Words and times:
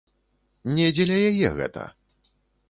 Не 0.77 0.87
дзеля 0.95 1.19
яе 1.29 1.53
гэта. 1.61 1.85